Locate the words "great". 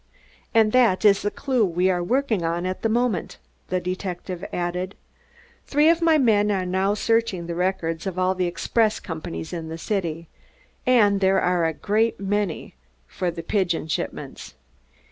11.75-12.19